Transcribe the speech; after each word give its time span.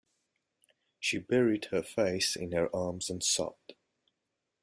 She 0.99 1.19
buried 1.19 1.65
her 1.65 1.83
face 1.83 2.35
in 2.35 2.53
her 2.53 2.75
arms 2.75 3.11
and 3.11 3.23
sobbed. 3.23 3.75